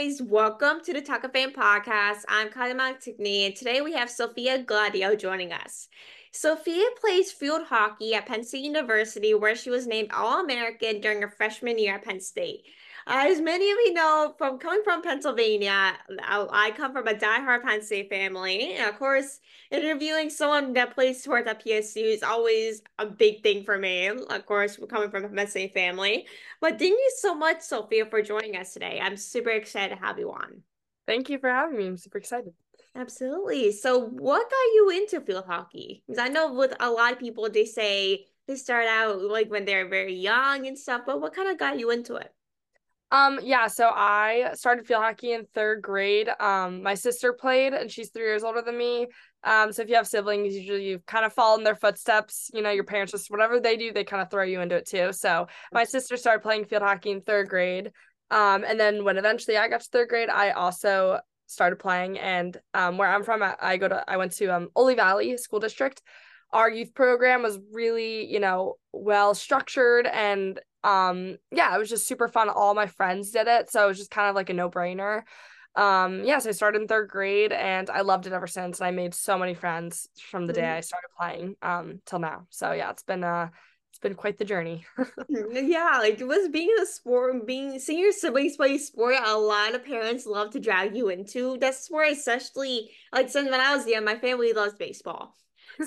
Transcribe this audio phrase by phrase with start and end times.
[0.00, 0.22] guys.
[0.22, 2.22] Welcome to the Talk of Fame podcast.
[2.26, 5.88] I'm Kylie Montigney, and today we have Sophia Gladiux joining us.
[6.32, 11.20] Sophia plays field hockey at Penn State University, where she was named All American during
[11.20, 12.62] her freshman year at Penn State.
[13.12, 17.64] As many of you know, from coming from Pennsylvania, I, I come from a diehard
[17.64, 18.74] Penn State family.
[18.74, 19.40] And of course,
[19.72, 24.06] interviewing someone that plays sports at PSU is always a big thing for me.
[24.06, 26.28] Of course, we're coming from a Penn State family.
[26.60, 29.00] But thank you so much, Sophia, for joining us today.
[29.02, 30.62] I'm super excited to have you on.
[31.08, 31.88] Thank you for having me.
[31.88, 32.52] I'm super excited.
[32.94, 33.72] Absolutely.
[33.72, 36.04] So, what got you into field hockey?
[36.06, 39.64] Because I know with a lot of people, they say they start out like when
[39.64, 42.32] they're very young and stuff, but what kind of got you into it?
[43.12, 46.28] Um, yeah, so I started field hockey in third grade.
[46.38, 49.08] Um, my sister played and she's three years older than me.
[49.42, 52.50] Um, so if you have siblings, usually you kind of follow in their footsteps.
[52.54, 54.86] You know, your parents just whatever they do, they kind of throw you into it
[54.86, 55.12] too.
[55.12, 57.90] So my sister started playing field hockey in third grade.
[58.30, 62.18] Um, and then when eventually I got to third grade, I also started playing.
[62.18, 65.36] And um, where I'm from, I, I go to I went to um Oley Valley
[65.36, 66.00] School District.
[66.52, 72.06] Our youth program was really, you know, well structured and um yeah it was just
[72.06, 72.48] super fun.
[72.48, 75.22] All my friends did it so it was just kind of like a no-brainer.
[75.76, 78.88] Um yeah so i started in third grade and i loved it ever since and
[78.88, 80.78] i made so many friends from the day mm-hmm.
[80.78, 82.46] i started playing um till now.
[82.50, 83.50] So yeah it's been uh
[83.90, 84.84] it's been quite the journey.
[85.28, 89.74] Yeah like it was being a sport being seeing your siblings play sport a lot
[89.74, 93.86] of parents love to drag you into that sport especially like since when i was
[93.86, 95.34] young my family loves baseball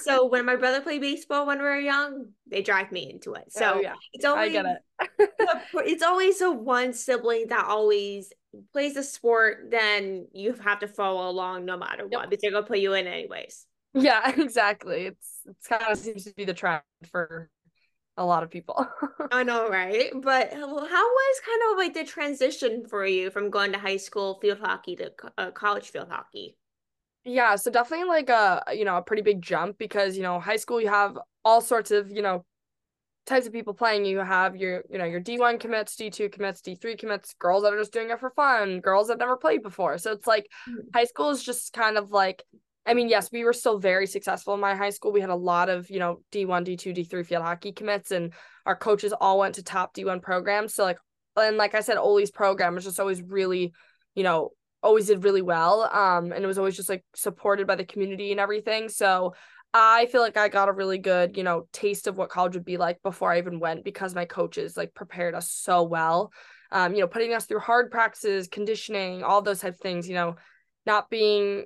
[0.02, 3.52] so when my brother played baseball when we were young, they drive me into it.
[3.52, 3.94] So oh, yeah.
[4.14, 5.32] it's always I get it.
[5.76, 8.32] it's always a one sibling that always
[8.72, 12.66] plays the sport, then you have to follow along no matter what, because they're gonna
[12.66, 13.66] put you in anyways.
[13.94, 15.08] Yeah, exactly.
[15.08, 17.50] It's it's kind of seems to be the trend for
[18.18, 18.88] a lot of people.
[19.32, 20.12] I know, right?
[20.14, 24.40] But how was kind of like the transition for you from going to high school
[24.40, 26.56] field hockey to uh, college field hockey?
[27.26, 30.58] Yeah, so definitely like a you know a pretty big jump because you know high
[30.58, 32.46] school you have all sorts of you know
[33.26, 34.06] types of people playing.
[34.06, 37.34] You have your you know your D one commits, D two commits, D three commits,
[37.40, 39.98] girls that are just doing it for fun, girls that never played before.
[39.98, 40.88] So it's like mm-hmm.
[40.94, 42.44] high school is just kind of like
[42.86, 45.14] I mean yes we were still very successful in my high school.
[45.14, 47.72] We had a lot of you know D one, D two, D three field hockey
[47.72, 48.34] commits, and
[48.66, 50.74] our coaches all went to top D one programs.
[50.74, 50.98] So like
[51.38, 53.72] and like I said, Oley's program was just always really
[54.14, 54.52] you know
[54.84, 55.84] always did really well.
[55.92, 58.90] Um, and it was always just like supported by the community and everything.
[58.90, 59.34] So
[59.74, 62.66] I feel like I got a really good, you know, taste of what college would
[62.66, 66.32] be like before I even went because my coaches like prepared us so well.
[66.72, 70.16] Um, you know, putting us through hard practices, conditioning, all those type of things, you
[70.16, 70.36] know,
[70.86, 71.66] not being,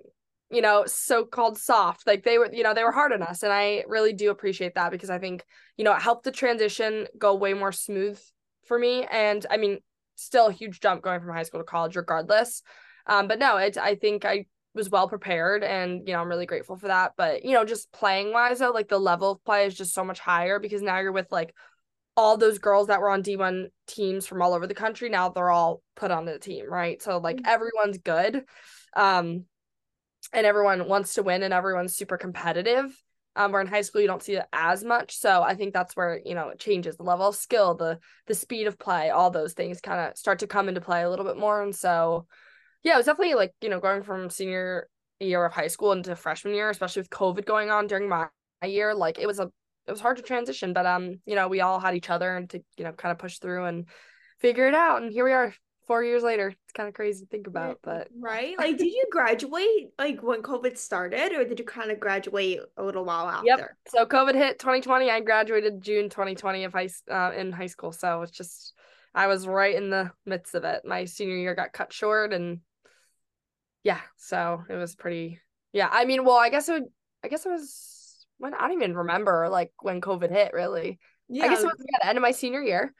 [0.49, 2.05] you know, so called soft.
[2.07, 3.44] Like they were, you know, they were hard on us.
[3.44, 5.44] And I really do appreciate that because I think,
[5.75, 8.19] you know, it helped the transition go way more smooth
[8.66, 9.05] for me.
[9.09, 9.79] And I mean,
[10.16, 12.61] still a huge jump going from high school to college regardless.
[13.07, 16.45] Um, but no, it, I think I was well prepared and, you know, I'm really
[16.45, 17.13] grateful for that.
[17.18, 20.03] But, you know, just playing wise though, like the level of play is just so
[20.03, 21.53] much higher because now you're with like
[22.16, 25.09] all those girls that were on D1 teams from all over the country.
[25.09, 27.01] Now they're all put on the team, right?
[27.01, 27.47] So like mm-hmm.
[27.47, 28.44] everyone's good.
[28.96, 29.46] Um,
[30.34, 32.96] and everyone wants to win and everyone's super competitive.
[33.35, 35.16] Um, where in high school you don't see it as much.
[35.16, 38.34] So I think that's where, you know, it changes the level of skill, the the
[38.34, 41.23] speed of play, all those things kind of start to come into play a little
[41.23, 41.62] bit more.
[41.62, 42.25] And so
[42.84, 44.88] yeah, it was definitely like, you know, going from senior
[45.20, 48.28] year of high school into freshman year, especially with COVID going on during my,
[48.62, 49.52] my year, like it was a
[49.88, 52.50] it was hard to transition, but um, you know, we all had each other and
[52.50, 53.86] to, you know, kind of push through and
[54.40, 55.02] figure it out.
[55.02, 55.54] And here we are
[55.88, 56.50] four years later.
[56.50, 58.58] It's kind of crazy to think about, but right.
[58.58, 62.84] Like, did you graduate like when COVID started, or did you kind of graduate a
[62.84, 63.48] little while after?
[63.48, 63.70] Yep.
[63.88, 65.09] So COVID hit 2020.
[65.09, 67.94] I graduated June 2020 of high uh, in high school.
[67.94, 68.74] So it's just
[69.16, 70.82] I was right in the midst of it.
[70.86, 72.59] My senior year got cut short, and
[73.88, 75.40] yeah, so it was pretty.
[75.72, 76.74] Yeah, I mean, well, I guess it.
[76.74, 76.84] Would,
[77.24, 80.52] I guess it was when I don't even remember like when COVID hit.
[80.52, 81.00] Really,
[81.30, 81.46] yeah.
[81.46, 82.94] I guess it was yeah, the end of my senior year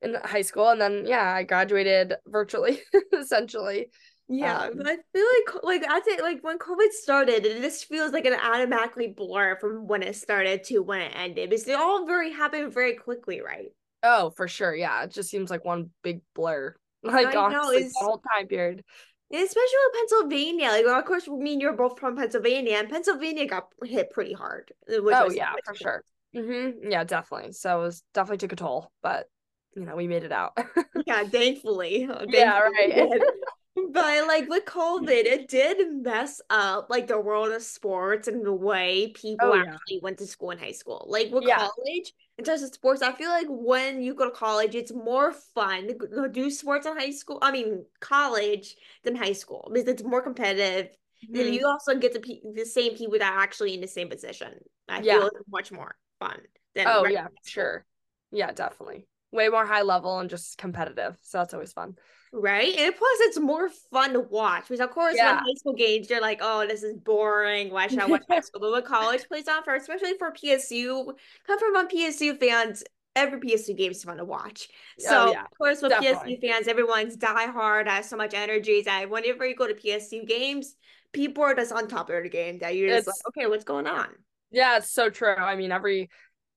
[0.00, 2.80] in high school, and then yeah, I graduated virtually,
[3.12, 3.88] essentially.
[4.28, 7.86] Yeah, um, but I feel like like I say like when COVID started, it just
[7.86, 11.74] feels like an automatically blur from when it started to when it ended because they
[11.74, 13.72] all very happened very quickly, right?
[14.04, 14.72] Oh, for sure.
[14.72, 16.76] Yeah, it just seems like one big blur.
[17.00, 18.84] Like I know, honestly, the whole time period
[19.32, 20.68] especially with Pennsylvania.
[20.68, 24.32] Like, well, of course, me and you're both from Pennsylvania, and Pennsylvania got hit pretty
[24.32, 24.72] hard.
[24.90, 26.02] oh yeah, for sure.
[26.36, 26.90] Mm-hmm.
[26.90, 27.52] Yeah, definitely.
[27.52, 29.28] So it was definitely took a toll, but
[29.74, 30.56] you know we made it out.
[31.06, 32.06] yeah, thankfully.
[32.06, 32.28] thankfully.
[32.38, 33.20] Yeah, right.
[33.92, 38.52] but like with COVID, it did mess up like the world of sports and the
[38.52, 39.74] way people Oh, yeah.
[39.74, 41.06] actually went to school in high school.
[41.08, 41.58] Like with Yeah.
[41.58, 45.32] college, in terms of sports, I feel like when you go to college, it's more
[45.32, 47.38] fun to do sports in high school.
[47.42, 50.94] I mean, college than high school because it's more competitive.
[51.32, 51.52] Then Mhm.
[51.52, 54.54] you also get the pe- the same people that are actually in the same position.
[54.88, 55.18] I Yeah.
[55.18, 56.40] feel it's much more fun
[56.74, 57.84] than Oh yeah, sure.
[58.30, 59.06] Yeah, definitely.
[59.32, 61.16] Way more high level and just competitive.
[61.22, 61.96] So that's always fun.
[62.32, 62.74] Right?
[62.76, 66.20] And plus, it's more fun to watch because, of course, when high school games, you're
[66.20, 67.70] like, oh, this is boring.
[67.70, 68.60] Why should I watch high school?
[68.60, 71.12] But when college plays on for, especially for PSU,
[71.46, 72.84] come from on PSU fans,
[73.16, 74.68] every PSU game is fun to watch.
[75.00, 75.42] Oh, so, Oh, yeah.
[75.44, 76.36] of course, with Definitely.
[76.36, 80.74] PSU fans, everyone's diehard, has so much energy that whenever you go to PSU games,
[81.12, 83.64] people are just on top of the game that you're just It's- like, okay, what's
[83.64, 84.08] going on?
[84.50, 85.34] Yeah, it's so true.
[85.34, 86.08] I mean, every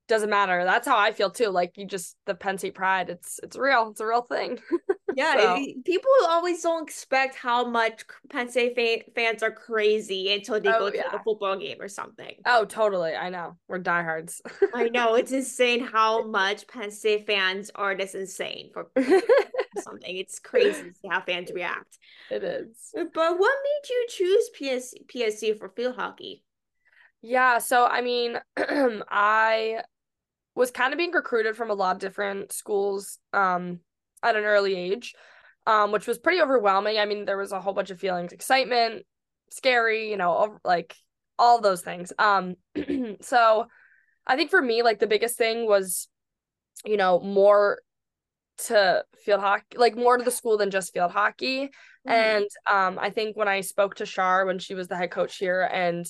[0.08, 0.64] doesn't matter.
[0.66, 1.48] That's how I feel too.
[1.48, 3.10] Like you just the Penn State pride.
[3.10, 3.90] It's it's real.
[3.92, 4.60] It's a real thing.
[5.16, 10.32] Yeah, So- it- people always don't expect how much Penn State fa- fans are crazy
[10.34, 12.36] until they Oh, go to a football game or something.
[12.46, 13.16] Oh, totally.
[13.16, 13.58] I know.
[13.68, 14.42] We're diehards.
[14.74, 18.90] I know it's insane how much Penn State fans are just insane for
[19.80, 20.18] something.
[20.18, 21.98] It's crazy to see how fans react.
[22.30, 22.92] it is.
[22.94, 26.44] But what made you choose PS PSC for field hockey?
[27.22, 29.82] Yeah, so I mean, I
[30.56, 33.80] was kind of being recruited from a lot of different schools um
[34.24, 35.14] at an early age,
[35.68, 36.98] um, which was pretty overwhelming.
[36.98, 39.06] I mean, there was a whole bunch of feelings, excitement,
[39.52, 40.96] scary, you know, like
[41.38, 42.14] all those things.
[42.18, 42.56] Um,
[43.22, 43.68] so
[44.26, 46.08] I think for me, like the biggest thing was,
[46.86, 47.80] you know, more
[48.66, 51.72] to field hockey, like more to the school than just field hockey.
[52.08, 52.10] Mm-hmm.
[52.10, 55.38] And um, I think when I spoke to Char when she was the head coach
[55.38, 56.06] here, and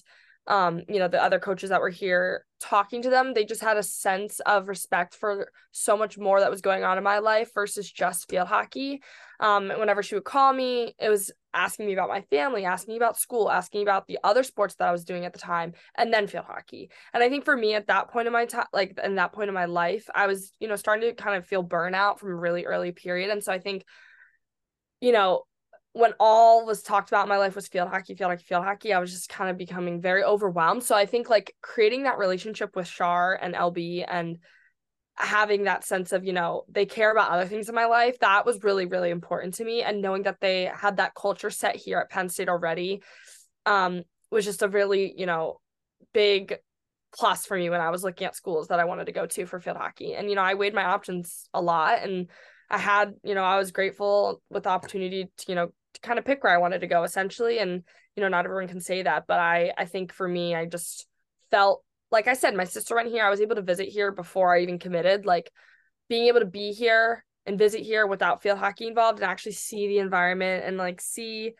[0.52, 3.78] um, you know, the other coaches that were here talking to them, they just had
[3.78, 7.54] a sense of respect for so much more that was going on in my life
[7.54, 9.02] versus just field hockey.
[9.40, 12.98] Um, whenever she would call me, it was asking me about my family, asking me
[12.98, 16.14] about school, asking about the other sports that I was doing at the time, and
[16.14, 16.92] then field hockey.
[17.14, 19.48] And I think for me at that point in my time, like in that point
[19.48, 22.36] in my life, I was, you know, starting to kind of feel burnout from a
[22.36, 23.30] really early period.
[23.30, 23.86] And so I think,
[25.00, 25.44] you know,
[25.94, 28.94] when all was talked about in my life was field hockey, field hockey, field hockey,
[28.94, 30.84] I was just kind of becoming very overwhelmed.
[30.84, 34.38] So I think like creating that relationship with Char and LB and
[35.16, 38.46] having that sense of, you know, they care about other things in my life, that
[38.46, 39.84] was really, really important to me.
[39.84, 43.04] And knowing that they had that culture set here at Penn State already
[43.66, 45.60] um, was just a really, you know,
[46.14, 46.58] big
[47.14, 49.46] plus for me when I was looking at schools that I wanted to go to
[49.46, 50.14] for field hockey.
[50.14, 52.30] And, you know, I weighed my options a lot and
[52.70, 56.26] I had, you know, I was grateful with the opportunity to, you know, kind of
[56.26, 57.60] pick where I wanted to go essentially.
[57.60, 57.84] And,
[58.16, 61.08] you know, not everyone can say that, but I, I think for me, I just
[61.50, 63.24] felt, like I said, my sister went here.
[63.24, 65.26] I was able to visit here before I even committed.
[65.26, 65.52] Like
[66.10, 69.88] being able to be here and visit here without field hockey involved and actually see
[69.88, 71.54] the environment and like see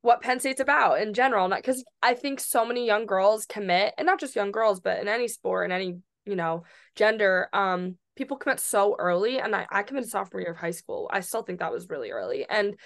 [0.00, 1.48] what Penn State's about in general.
[1.48, 5.00] Not because I think so many young girls commit, and not just young girls, but
[5.00, 6.62] in any sport, in any, you know,
[6.94, 9.40] gender, um, people commit so early.
[9.40, 11.10] And I, I committed sophomore year of high school.
[11.12, 12.46] I still think that was really early.
[12.48, 12.76] And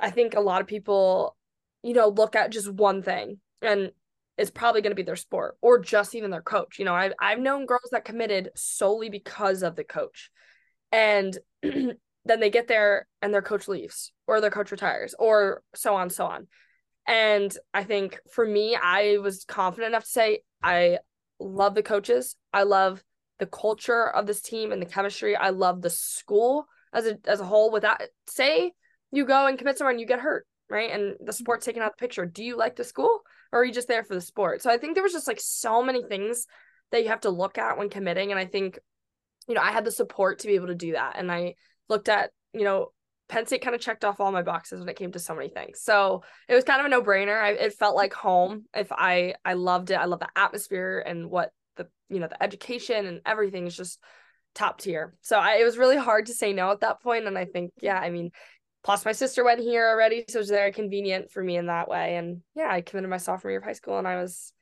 [0.00, 1.36] I think a lot of people,
[1.82, 3.90] you know, look at just one thing and
[4.36, 6.78] it's probably going to be their sport or just even their coach.
[6.78, 10.30] You know, I've I've known girls that committed solely because of the coach.
[10.92, 15.96] And then they get there and their coach leaves or their coach retires or so
[15.96, 16.46] on so on.
[17.06, 20.98] And I think for me, I was confident enough to say I
[21.40, 22.36] love the coaches.
[22.52, 23.02] I love
[23.38, 25.34] the culture of this team and the chemistry.
[25.34, 27.72] I love the school as a as a whole.
[27.72, 28.72] Without say
[29.10, 30.90] you go and commit somewhere and you get hurt, right?
[30.90, 31.30] And the mm-hmm.
[31.30, 32.26] sport's taken out the picture.
[32.26, 33.20] Do you like the school
[33.52, 34.62] or are you just there for the sport?
[34.62, 36.46] So I think there was just like so many things
[36.90, 38.30] that you have to look at when committing.
[38.30, 38.78] And I think,
[39.46, 41.14] you know, I had the support to be able to do that.
[41.16, 41.54] And I
[41.88, 42.92] looked at, you know,
[43.28, 45.48] Penn State kind of checked off all my boxes when it came to so many
[45.48, 45.80] things.
[45.82, 47.54] So it was kind of a no brainer.
[47.54, 48.64] It felt like home.
[48.74, 52.42] If I I loved it, I love the atmosphere and what the you know the
[52.42, 54.00] education and everything is just
[54.54, 55.14] top tier.
[55.20, 57.26] So I, it was really hard to say no at that point.
[57.26, 58.30] And I think yeah, I mean,
[58.88, 61.88] plus my sister went here already, so it was very convenient for me in that
[61.88, 62.16] way.
[62.16, 64.54] And yeah, I committed my sophomore year of high school, and I was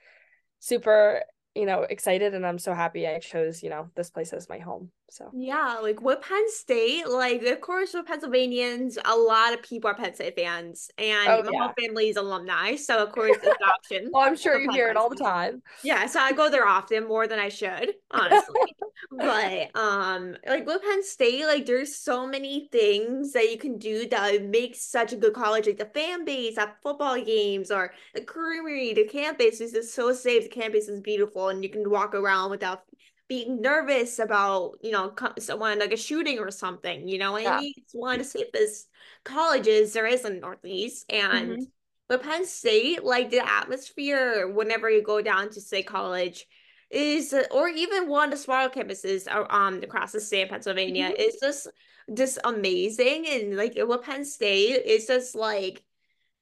[0.59, 1.23] super
[1.55, 4.59] you know excited, and I'm so happy I chose you know this place as my
[4.59, 4.91] home.
[5.11, 9.91] So Yeah, like with Penn State, like of course with Pennsylvanians, a lot of people
[9.91, 11.59] are Penn State fans, and Oh, my yeah.
[11.59, 14.11] whole family is alumni, so of course it's adoption.
[14.13, 15.63] well, I'm sure you hear it all the time.
[15.83, 18.77] Yeah, so I go there often more than I should, honestly.
[19.11, 24.09] But um, like with Penn State, like there's so many things that you can do
[24.09, 28.23] that make such a good college, like the fan base at football games or the
[28.23, 30.45] creamery, the campus is just so safe.
[30.45, 32.83] The campus is beautiful, and you can walk around without
[33.29, 37.61] being nervous about, you know, someone like a shooting or something, you know, yeah.
[37.63, 38.89] it's one of the safest
[39.25, 41.05] colleges there is in the Northeast.
[41.11, 41.63] And mm-hmm.
[42.09, 46.47] but Penn State, like the atmosphere whenever you go down to State College
[46.91, 51.21] is or even one of the smaller campuses um across the state of Pennsylvania mm-hmm.
[51.21, 51.69] is just
[52.15, 55.83] just amazing and like with Penn State it's just like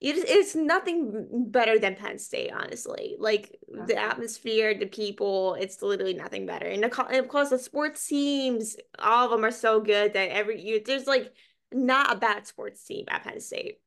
[0.01, 3.87] it, it's nothing better than Penn State honestly like yeah.
[3.87, 8.07] the atmosphere the people it's literally nothing better and, the, and of course the sports
[8.07, 11.33] teams all of them are so good that every year there's like
[11.73, 13.79] not a bad sports team at Penn State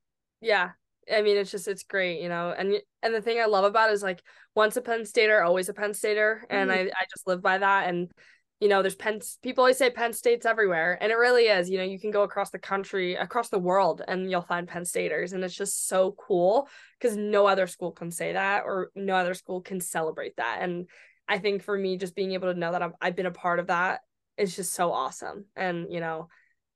[0.41, 0.71] yeah
[1.13, 2.53] I mean, it's just it's great, you know.
[2.57, 4.21] And and the thing I love about is like
[4.55, 6.87] once a Penn Stater, always a Penn Stater, and mm-hmm.
[6.87, 7.89] I I just live by that.
[7.89, 8.11] And
[8.59, 11.69] you know, there's Penn people always say Penn State's everywhere, and it really is.
[11.69, 14.85] You know, you can go across the country, across the world, and you'll find Penn
[14.85, 16.67] Staters, and it's just so cool
[16.99, 20.59] because no other school can say that, or no other school can celebrate that.
[20.61, 20.87] And
[21.27, 23.59] I think for me, just being able to know that I've I've been a part
[23.59, 24.01] of that
[24.37, 25.45] is just so awesome.
[25.55, 26.29] And you know,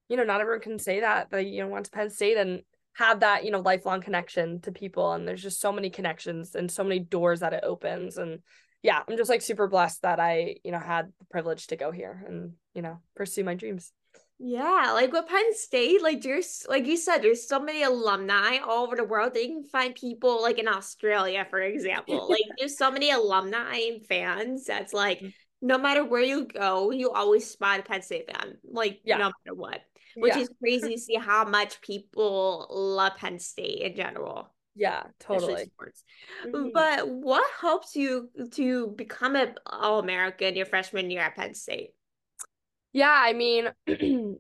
[0.08, 2.62] you know, not everyone can say that that you know went to Penn State and
[2.94, 6.70] have that you know lifelong connection to people and there's just so many connections and
[6.70, 8.40] so many doors that it opens and
[8.84, 11.92] yeah i'm just like super blessed that i you know had the privilege to go
[11.92, 13.92] here and you know pursue my dreams
[14.40, 18.84] yeah like with penn state like there's like you said there's so many alumni all
[18.84, 22.78] over the world that you can find people like in australia for example like there's
[22.78, 25.32] so many alumni and fans that's like mm.
[25.62, 29.18] no matter where you go you always spot a penn state fan like yeah.
[29.18, 29.82] no matter what
[30.16, 30.42] which yeah.
[30.42, 34.54] is crazy to see how much people love Penn State in general.
[34.76, 35.70] Yeah, totally.
[36.46, 36.70] Mm-hmm.
[36.74, 41.92] But what helps you to become an All American your freshman year at Penn State?
[42.94, 43.70] Yeah, I mean,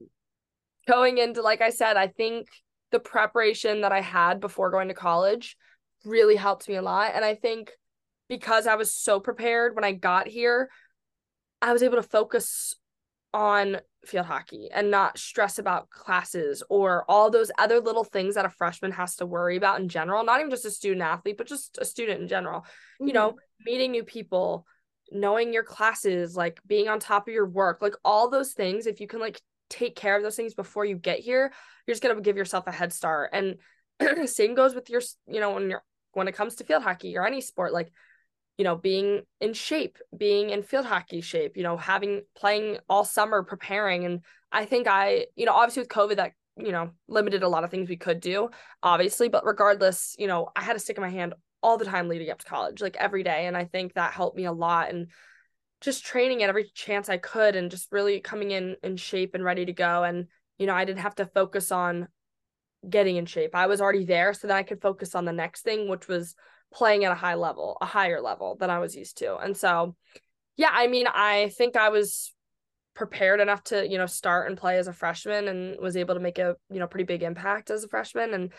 [0.87, 2.47] going into, like I said, I think
[2.91, 5.57] the preparation that I had before going to college
[6.05, 7.11] really helped me a lot.
[7.13, 7.71] And I think
[8.27, 10.69] because I was so prepared when I got here,
[11.61, 12.75] I was able to focus
[13.33, 18.45] on field hockey and not stress about classes or all those other little things that
[18.45, 21.47] a freshman has to worry about in general not even just a student athlete but
[21.47, 23.07] just a student in general mm-hmm.
[23.07, 23.63] you know mm-hmm.
[23.65, 24.65] meeting new people
[25.11, 28.99] knowing your classes like being on top of your work like all those things if
[28.99, 31.53] you can like take care of those things before you get here
[31.85, 33.57] you're just going to give yourself a head start and
[34.27, 35.83] same goes with your you know when you're
[36.13, 37.91] when it comes to field hockey or any sport like
[38.57, 43.03] you know, being in shape, being in field hockey shape, you know, having playing all
[43.03, 44.05] summer, preparing.
[44.05, 47.63] And I think I, you know, obviously with COVID, that, you know, limited a lot
[47.63, 48.49] of things we could do,
[48.83, 49.29] obviously.
[49.29, 52.29] But regardless, you know, I had a stick in my hand all the time leading
[52.29, 53.45] up to college, like every day.
[53.47, 54.89] And I think that helped me a lot.
[54.89, 55.07] And
[55.79, 59.43] just training at every chance I could and just really coming in in shape and
[59.43, 60.03] ready to go.
[60.03, 60.27] And,
[60.59, 62.07] you know, I didn't have to focus on
[62.89, 63.55] getting in shape.
[63.55, 66.35] I was already there so that I could focus on the next thing, which was
[66.73, 69.37] playing at a high level, a higher level than I was used to.
[69.37, 69.95] And so,
[70.57, 72.33] yeah, I mean, I think I was
[72.93, 76.19] prepared enough to, you know, start and play as a freshman and was able to
[76.19, 78.33] make a, you know, pretty big impact as a freshman.
[78.33, 78.51] And,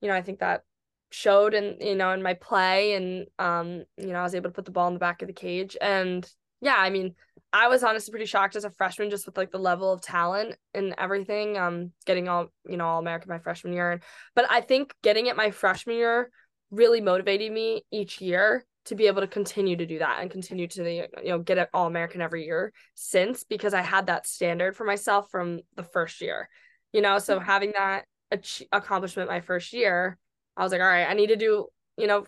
[0.00, 0.62] you know, I think that
[1.10, 4.54] showed in, you know, in my play and, um, you know, I was able to
[4.54, 5.76] put the ball in the back of the cage.
[5.80, 6.28] And
[6.60, 7.14] yeah, I mean,
[7.52, 10.56] I was honestly pretty shocked as a freshman just with like the level of talent
[10.74, 11.56] and everything.
[11.56, 14.00] Um, getting all, you know, all American my freshman year.
[14.34, 16.30] But I think getting it my freshman year
[16.70, 20.66] really motivated me each year to be able to continue to do that and continue
[20.66, 24.76] to you know get it all American every year since because I had that standard
[24.76, 26.48] for myself from the first year.
[26.92, 27.46] You know, so mm-hmm.
[27.46, 30.18] having that ach- accomplishment my first year,
[30.56, 32.26] I was like, all right, I need to do, you know,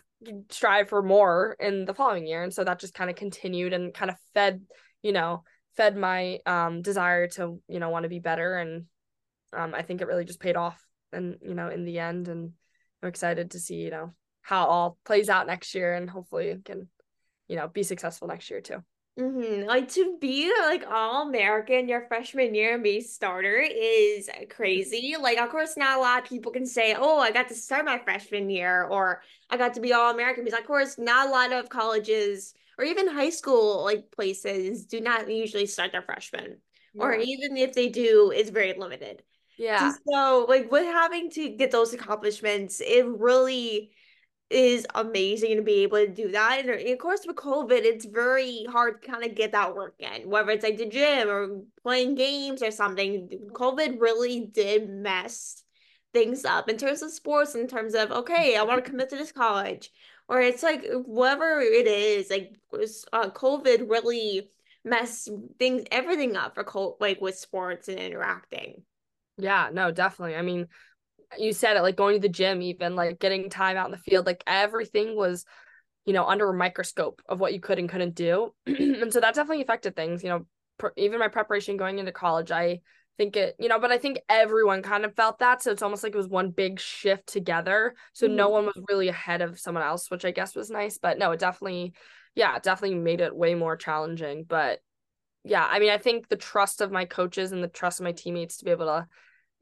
[0.51, 2.43] strive for more in the following year.
[2.43, 4.63] And so that just kind of continued and kind of fed,
[5.03, 5.45] you know,
[5.77, 8.85] fed my um desire to, you know, want to be better and
[9.53, 10.83] um I think it really just paid off
[11.13, 12.53] and you know in the end and
[13.03, 16.57] I'm excited to see, you know, how it all plays out next year and hopefully
[16.65, 16.89] can
[17.49, 18.83] you know be successful next year too
[19.19, 19.67] Mm-hmm.
[19.67, 25.17] Like to be like all American your freshman year and be starter is crazy.
[25.19, 27.87] Like, of course, not a lot of people can say, "Oh, I got to start
[27.87, 31.31] my freshman year," or "I got to be all American." Because, of course, not a
[31.31, 36.59] lot of colleges or even high school like places do not usually start their freshmen,
[36.93, 37.03] yeah.
[37.03, 39.23] or even if they do, it's very limited.
[39.57, 39.95] Yeah.
[40.07, 43.93] So, like, with having to get those accomplishments, it really
[44.49, 46.61] is amazing to be able to do that.
[46.61, 50.31] And of course, with COVID, it's very hard to kind of get that work in,
[50.31, 53.29] whether it's like the gym or playing games or something.
[53.53, 55.63] COVID really did mess
[56.13, 59.17] things up in terms of sports, in terms of, okay, I want to commit to
[59.17, 59.91] this college.
[60.29, 62.55] Or it's like, whatever it is, like
[63.13, 64.51] uh, COVID really
[64.85, 68.83] messed things, everything up for like with sports and interacting.
[69.39, 70.37] Yeah, no, definitely.
[70.37, 70.69] I mean,
[71.39, 73.99] you said it like going to the gym even like getting time out in the
[73.99, 75.45] field like everything was
[76.07, 78.55] you know, under a microscope of what you could and couldn't do.
[78.67, 80.47] and so that definitely affected things, you know,
[80.79, 82.81] pr- even my preparation going into college, I
[83.19, 85.63] think it, you know, but I think everyone kind of felt that.
[85.63, 87.95] So it's almost like it was one big shift together.
[88.13, 88.37] So mm-hmm.
[88.37, 90.97] no one was really ahead of someone else, which I guess was nice.
[90.97, 91.93] But no, it definitely,
[92.37, 94.45] yeah, it definitely made it way more challenging.
[94.49, 94.79] But
[95.43, 98.13] yeah, I mean, I think the trust of my coaches and the trust of my
[98.13, 99.09] teammates to be able to,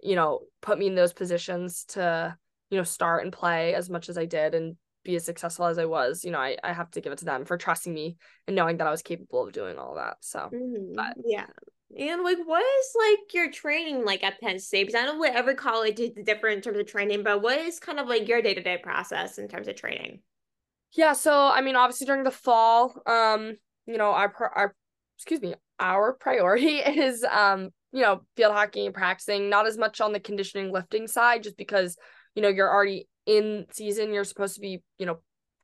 [0.05, 2.37] you know, put me in those positions to,
[2.71, 5.79] you know, start and play as much as I did and be as successful as
[5.79, 8.17] I was, you know, I, I have to give it to them for trusting me
[8.47, 10.17] and knowing that I was capable of doing all that.
[10.21, 10.95] So, mm-hmm.
[10.95, 11.47] but yeah.
[11.97, 14.87] And like, what is like your training like at Penn State?
[14.87, 17.79] Because I know what every college is different in terms of training, but what is
[17.79, 20.21] kind of like your day to day process in terms of training?
[20.93, 23.57] Yeah, so I mean, obviously during the fall, um,
[23.87, 24.75] you know, our our
[25.17, 30.03] excuse me, our priority is um, you know, field hockey and practicing, not as much
[30.03, 31.97] on the conditioning lifting side, just because
[32.35, 34.13] you know you're already in season.
[34.13, 35.21] You're supposed to be, you know,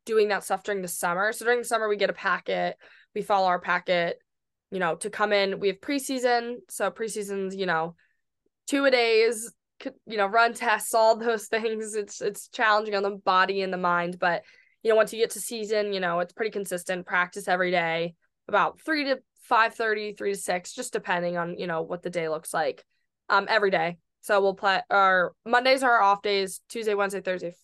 [0.06, 1.32] doing that stuff during the summer.
[1.32, 2.76] So during the summer, we get a packet,
[3.14, 4.18] we follow our packet
[4.70, 5.60] you know, to come in.
[5.60, 6.56] We have preseason.
[6.68, 7.96] So preseason's, you know,
[8.68, 9.52] two a days,
[10.06, 11.94] you know, run tests, all those things.
[11.94, 14.18] It's it's challenging on the body and the mind.
[14.18, 14.42] But,
[14.82, 17.06] you know, once you get to season, you know, it's pretty consistent.
[17.06, 18.14] Practice every day,
[18.48, 22.10] about three to five thirty, three to six, just depending on, you know, what the
[22.10, 22.84] day looks like.
[23.28, 23.98] Um, every day.
[24.22, 27.54] So we'll play our Mondays are our off days, Tuesday, Wednesday, Thursday,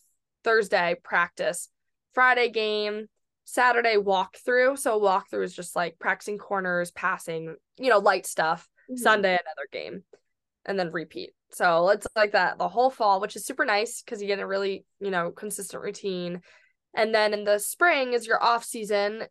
[0.45, 1.69] Thursday, practice.
[2.15, 3.09] Friday game,
[3.45, 4.79] Saturday walkthrough.
[4.79, 8.69] So walkthrough is just like practicing corners, passing, you know, light stuff.
[8.91, 9.03] Mm-hmm.
[9.03, 10.05] Sunday another game,
[10.65, 11.31] and then repeat.
[11.51, 14.47] So it's like that the whole fall, which is super nice because you get a
[14.47, 16.41] really you know consistent routine.
[16.95, 19.25] And then in the spring is your off season,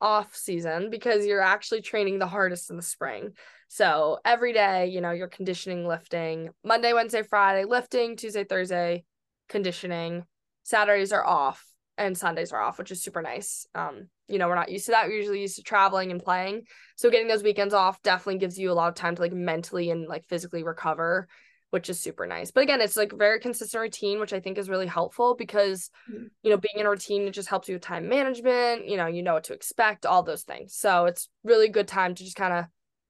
[0.00, 3.32] off season because you're actually training the hardest in the spring.
[3.68, 6.50] So every day, you know, you're conditioning, lifting.
[6.64, 8.16] Monday, Wednesday, Friday, lifting.
[8.16, 9.04] Tuesday, Thursday,
[9.48, 10.24] conditioning.
[10.64, 11.64] Saturdays are off
[11.96, 13.66] and Sundays are off, which is super nice.
[13.74, 15.06] Um, you know, we're not used to that.
[15.06, 16.62] We're usually used to traveling and playing.
[16.96, 19.90] So getting those weekends off definitely gives you a lot of time to like mentally
[19.90, 21.28] and like physically recover,
[21.70, 22.50] which is super nice.
[22.50, 26.24] But again, it's like very consistent routine, which I think is really helpful because, mm-hmm.
[26.42, 29.06] you know, being in a routine, it just helps you with time management, you know,
[29.06, 30.74] you know what to expect, all those things.
[30.74, 32.64] So it's really good time to just kind of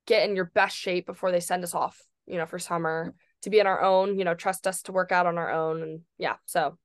[0.07, 3.50] get in your best shape before they send us off, you know, for summer to
[3.50, 5.82] be on our own, you know, trust us to work out on our own.
[5.82, 6.76] And yeah, so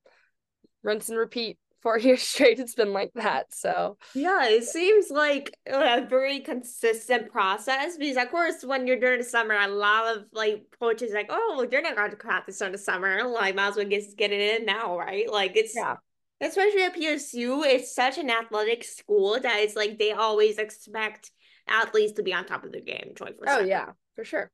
[0.82, 3.96] rinse and repeat four years straight it's been like that so.
[4.12, 9.24] Yeah it seems like a very consistent process because of course when you're during the
[9.24, 12.78] summer a lot of like coaches like oh you're not going to practice during the
[12.78, 15.30] summer like might as well get, get it in now right?
[15.30, 15.94] Like it's yeah.
[16.40, 21.30] especially at psu it's such an athletic school that it's like they always expect
[21.68, 24.50] athletes to be on top of their game 24 oh yeah for sure.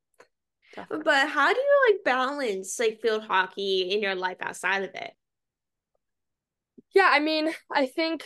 [0.75, 1.05] Definitely.
[1.05, 5.13] but how do you like balance like field hockey in your life outside of it
[6.95, 8.25] yeah, I mean, I think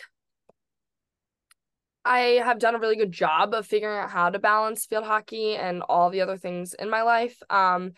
[2.04, 5.56] I have done a really good job of figuring out how to balance field hockey
[5.56, 7.36] and all the other things in my life.
[7.50, 7.92] Um,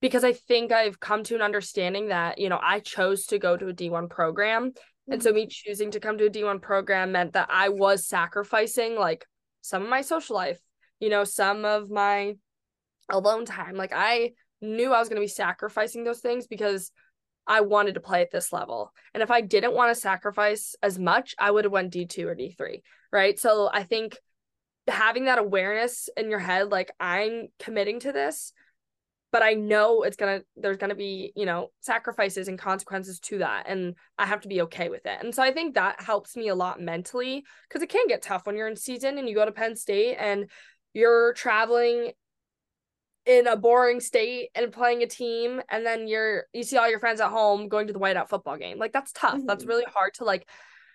[0.00, 3.56] because I think I've come to an understanding that, you know, I chose to go
[3.56, 4.70] to a D1 program.
[4.70, 5.12] Mm-hmm.
[5.12, 5.36] And so mm-hmm.
[5.36, 9.24] me choosing to come to a D1 program meant that I was sacrificing like
[9.62, 10.60] some of my social life,
[11.00, 12.34] you know, some of my
[13.08, 13.76] alone time.
[13.76, 16.90] Like I knew I was going to be sacrificing those things because
[17.46, 18.92] I wanted to play at this level.
[19.14, 22.34] And if I didn't want to sacrifice as much, I would have went D2 or
[22.34, 22.82] D3,
[23.12, 23.38] right?
[23.38, 24.18] So I think
[24.88, 28.52] having that awareness in your head like I'm committing to this,
[29.32, 33.64] but I know it's to there's to be, you know, sacrifices and consequences to that
[33.68, 35.18] and I have to be okay with it.
[35.22, 38.46] And so I think that helps me a lot mentally cuz it can get tough
[38.46, 40.50] when you're in season and you go to Penn State and
[40.94, 42.12] you're traveling
[43.26, 47.00] in a boring state and playing a team and then you're you see all your
[47.00, 48.78] friends at home going to the whiteout football game.
[48.78, 49.34] Like that's tough.
[49.34, 49.46] Mm-hmm.
[49.46, 50.48] that's really hard to like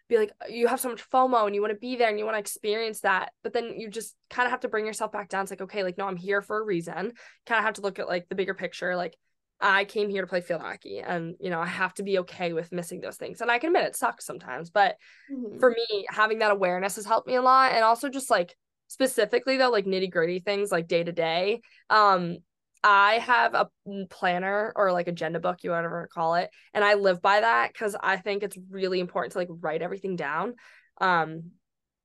[0.07, 2.25] be like you have so much fomo and you want to be there and you
[2.25, 5.27] want to experience that but then you just kind of have to bring yourself back
[5.27, 5.43] down.
[5.43, 7.11] It's like okay like no i'm here for a reason.
[7.45, 8.95] Kind of have to look at like the bigger picture.
[8.95, 9.17] Like
[9.59, 12.51] i came here to play field hockey and you know i have to be okay
[12.51, 13.41] with missing those things.
[13.41, 14.95] And i can admit it sucks sometimes but
[15.29, 15.59] mm-hmm.
[15.59, 17.73] for me having that awareness has helped me a lot.
[17.73, 18.55] And also just like
[18.91, 22.37] specifically though like nitty gritty things like day to day um
[22.83, 23.69] I have a
[24.09, 27.95] planner or like agenda book, you whatever call it, and I live by that because
[28.01, 30.55] I think it's really important to like write everything down.
[30.99, 31.51] Um,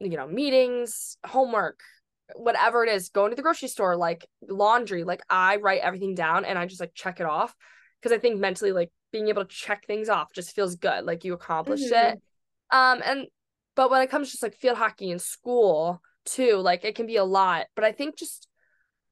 [0.01, 1.81] you know, meetings, homework,
[2.35, 6.45] whatever it is, going to the grocery store, like laundry, like I write everything down
[6.45, 7.55] and I just like check it off
[8.03, 11.25] because I think mentally, like being able to check things off just feels good, like
[11.25, 12.17] you accomplished mm-hmm.
[12.17, 12.23] it.
[12.71, 13.27] Um, and
[13.77, 16.57] but when it comes to just like field hockey in school, too.
[16.57, 18.49] Like it can be a lot, but I think just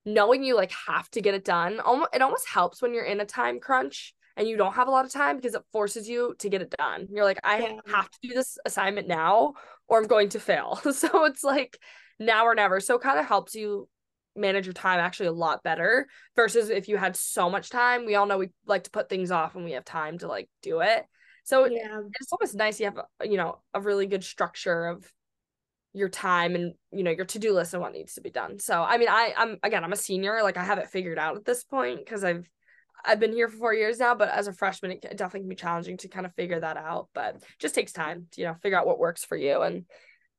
[0.05, 3.20] knowing you like have to get it done, almost it almost helps when you're in
[3.20, 6.35] a time crunch and you don't have a lot of time because it forces you
[6.40, 7.09] to get it done.
[7.11, 7.81] You're like, I Yeah.
[7.87, 9.55] have to do this assignment now
[9.88, 10.77] or I'm going to fail.
[10.92, 11.79] so it's like
[12.18, 12.81] now or never.
[12.81, 13.88] So it kind of helps you
[14.37, 18.05] manage your time actually a lot better versus if you had so much time.
[18.05, 20.48] We all know we like to put things off when we have time to like
[20.62, 21.05] do it.
[21.44, 22.00] So Yeah.
[22.20, 25.07] it's almost nice you have you know a really good structure of
[25.94, 28.83] your time and you know your to-do list and what needs to be done so
[28.83, 31.44] i mean i i'm again i'm a senior like i have it figured out at
[31.44, 32.50] this point because i've
[33.04, 35.54] i've been here for four years now but as a freshman it definitely can be
[35.54, 38.76] challenging to kind of figure that out but just takes time to you know figure
[38.78, 39.85] out what works for you and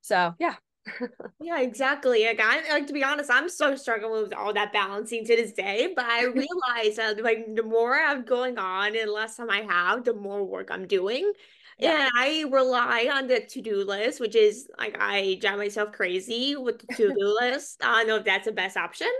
[0.01, 0.55] so yeah
[1.41, 2.25] Yeah, exactly.
[2.25, 5.51] Like I like to be honest, I'm so struggling with all that balancing to this
[5.51, 5.91] day.
[5.95, 9.61] But I realize that like the more I'm going on and the less time I
[9.61, 11.31] have, the more work I'm doing.
[11.77, 12.05] Yeah.
[12.05, 16.79] And I rely on the to-do list, which is like I drive myself crazy with
[16.79, 17.83] the to-do list.
[17.83, 19.11] I don't know if that's the best option,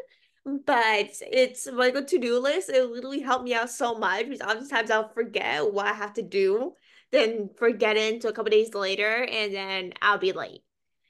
[0.45, 2.69] but it's like a to-do list.
[2.69, 6.21] It literally helped me out so much because oftentimes I'll forget what I have to
[6.21, 6.73] do,
[7.11, 10.61] then forget it until a couple days later, and then I'll be late.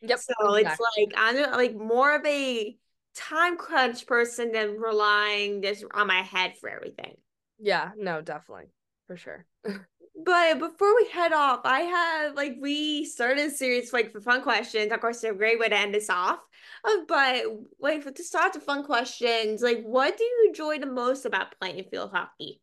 [0.01, 2.77] yep So it's like I'm like more of a
[3.15, 7.15] time crunch person than relying just on my head for everything.
[7.59, 8.65] yeah no definitely
[9.07, 9.45] for sure
[10.23, 14.41] But before we head off, I have like we started a series like for fun
[14.41, 14.91] questions.
[14.91, 16.39] Of course, they're a great way to end this off.
[16.83, 17.43] Uh, but
[17.79, 21.57] like for, to start the fun questions, like what do you enjoy the most about
[21.59, 22.61] playing field hockey?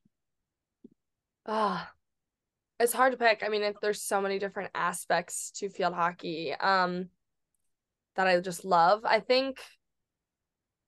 [1.46, 1.90] Ah,
[2.80, 3.42] it's hard to pick.
[3.44, 7.08] I mean, if there's so many different aspects to field hockey, um,
[8.16, 9.02] that I just love.
[9.04, 9.58] I think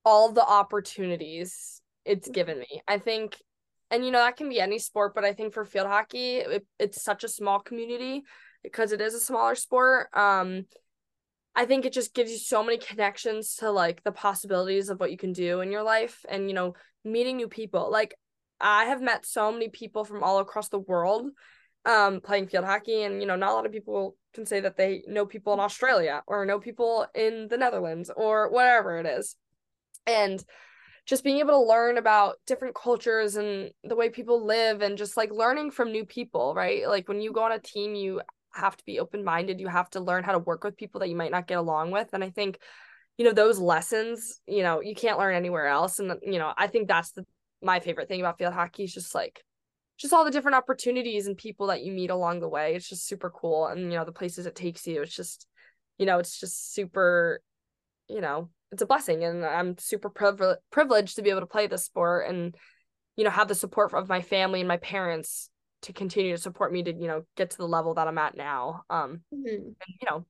[0.05, 2.83] all the opportunities it's given me.
[2.87, 3.37] I think,
[3.91, 6.67] and you know, that can be any sport, but I think for field hockey, it,
[6.79, 8.23] it's such a small community
[8.63, 10.09] because it is a smaller sport.
[10.15, 10.67] Um,
[11.55, 15.11] I think it just gives you so many connections to like the possibilities of what
[15.11, 17.91] you can do in your life and, you know, meeting new people.
[17.91, 18.15] Like,
[18.61, 21.31] I have met so many people from all across the world
[21.87, 24.77] um playing field hockey and you know not a lot of people can say that
[24.77, 29.37] they know people in Australia or know people in the Netherlands or whatever it is
[30.07, 30.43] and
[31.07, 35.17] just being able to learn about different cultures and the way people live and just
[35.17, 38.21] like learning from new people right like when you go on a team you
[38.53, 41.17] have to be open-minded you have to learn how to work with people that you
[41.17, 42.59] might not get along with and I think
[43.19, 46.67] you know those lessons you know you can't learn anywhere else and you know I
[46.69, 47.25] think that's the
[47.63, 49.43] my favorite thing about field hockey is just like
[49.97, 52.75] just all the different opportunities and people that you meet along the way.
[52.75, 53.67] It's just super cool.
[53.67, 55.47] And, you know, the places it takes you, it's just,
[55.99, 57.41] you know, it's just super,
[58.09, 59.25] you know, it's a blessing.
[59.25, 62.55] And I'm super priv- privileged to be able to play this sport and,
[63.17, 65.49] you know, have the support of my family and my parents
[65.83, 68.37] to continue to support me to, you know, get to the level that I'm at
[68.37, 68.83] now.
[68.91, 69.47] Um, Mhm.
[69.47, 70.27] and, you know,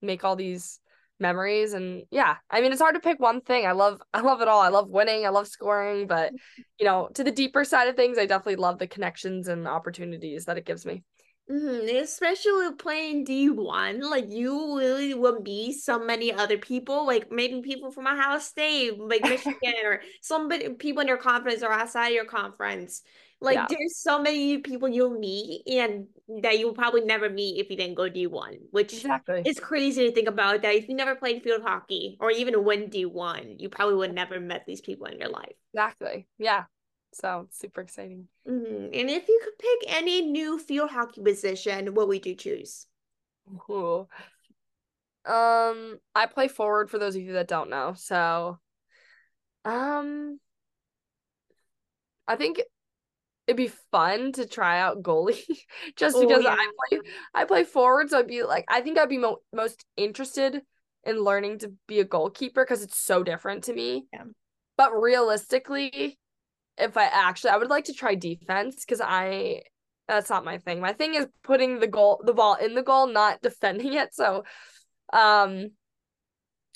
[0.00, 0.80] make all these
[1.20, 4.40] memories and yeah i mean it's hard to pick one thing i love i love
[4.40, 6.32] it all i love winning i love scoring but
[6.80, 10.46] you know to the deeper side of things i definitely love the connections and opportunities
[10.46, 11.04] that it gives me
[11.50, 17.60] Mhm, Especially playing D1, like you really will meet so many other people, like maybe
[17.62, 22.24] people from Ohio State, like Michigan, or somebody people in your conference or outside your
[22.24, 23.02] conference.
[23.40, 26.06] Like yeah there's so many people you'll meet and
[26.42, 30.12] that you'll probably never meet if you didn't go D1, which exactly is crazy to
[30.14, 33.96] think about that if you never played field hockey or even win D1, you probably
[33.96, 35.54] would never met these people in your life.
[35.72, 36.64] exactly yeah
[37.12, 38.90] so super exciting Mhm.
[38.92, 42.86] And if you could pick any new field hockey position, what would you choose?
[43.58, 44.08] Cool.
[45.24, 48.58] um i play forward for those of you that don't know so
[49.64, 50.40] um
[52.26, 52.60] i think
[53.46, 55.40] it'd be fun to try out goalie
[55.96, 56.56] just Oh, because yeah.
[56.58, 57.00] I play
[57.34, 60.62] I play forward, so I'd be like I think I'd be mo- most interested
[61.04, 64.06] in learning to be a goalkeeper because it's so different to me.
[64.12, 64.24] Yeah.
[64.76, 66.18] But realistically,
[66.78, 69.62] if I actually I would like to try defense because I
[70.08, 70.80] that's not my thing.
[70.80, 74.14] My thing is putting the goal the ball in the goal, not defending it.
[74.14, 74.44] So
[75.12, 75.68] um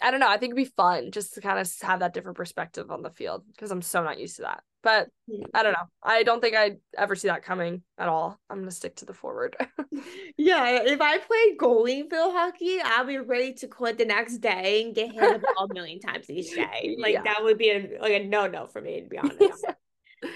[0.03, 0.29] I don't know.
[0.29, 3.11] I think it'd be fun just to kind of have that different perspective on the
[3.11, 4.63] field because I'm so not used to that.
[4.83, 5.09] But
[5.55, 5.87] I don't know.
[6.03, 8.39] I don't think I'd ever see that coming at all.
[8.51, 9.57] I'm gonna stick to the forward.
[10.37, 14.83] Yeah, if I played goalie field hockey, I'll be ready to quit the next day
[14.85, 16.95] and get hit the ball a million times each day.
[17.01, 17.23] Like Yeah.
[17.25, 19.65] that would be a like a no-no for me, to be honest.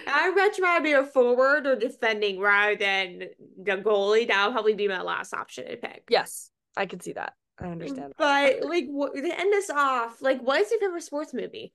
[0.06, 3.24] I'd much rather be a forward or defending rather than
[3.62, 4.28] the goalie.
[4.28, 6.04] That would probably be my last option to pick.
[6.08, 7.34] yes, I can see that.
[7.58, 8.12] I understand.
[8.16, 11.72] But like what, to end this off, like what is your favorite sports movie?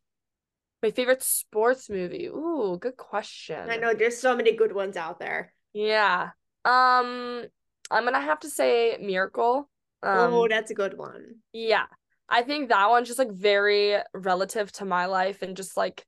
[0.82, 2.28] My favorite sports movie.
[2.28, 3.70] Ooh, good question.
[3.70, 5.54] I know there's so many good ones out there.
[5.74, 6.30] Yeah.
[6.64, 7.44] Um,
[7.92, 9.70] I'm gonna have to say Miracle.
[10.04, 11.36] Um, oh, that's a good one.
[11.54, 11.86] yeah.
[12.28, 16.06] I think that one's just like very relative to my life and just like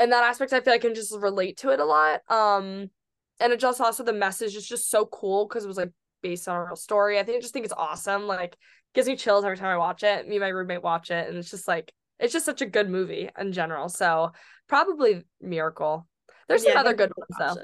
[0.00, 2.20] in that aspect, I feel like I can just relate to it a lot.
[2.28, 2.90] Um,
[3.38, 6.48] and it just also the message is just so cool because it was like based
[6.48, 7.18] on a real story.
[7.18, 8.26] I think I just think it's awesome.
[8.26, 8.56] Like
[8.94, 10.26] gives me chills every time I watch it.
[10.26, 12.88] Me and my roommate watch it, and it's just like it's just such a good
[12.88, 13.88] movie in general.
[13.88, 14.32] So
[14.68, 16.06] probably Miracle.
[16.48, 17.62] There's yeah, some other good ones though.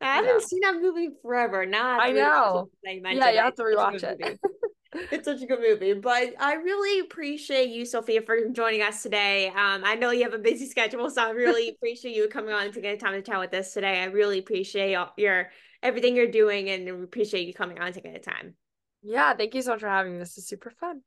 [0.00, 0.46] I haven't yeah.
[0.46, 1.64] seen that movie forever.
[1.64, 2.68] Now I, I know.
[2.84, 4.40] Yeah, you have to rewatch it.
[5.10, 5.94] it's such a good movie.
[5.94, 9.48] But I really appreciate you, Sophia, for joining us today.
[9.48, 12.64] Um, I know you have a busy schedule, so I really appreciate you coming on
[12.64, 14.02] to taking the time to chat with us today.
[14.02, 15.50] I really appreciate your
[15.82, 18.54] everything you're doing and appreciate you coming on and taking the time.
[19.02, 20.18] Yeah, thank you so much for having me.
[20.18, 21.02] This is super fun.